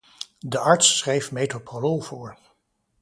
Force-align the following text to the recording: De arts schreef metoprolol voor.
De 0.39 0.59
arts 0.59 0.97
schreef 0.97 1.31
metoprolol 1.31 2.01
voor. 2.01 2.37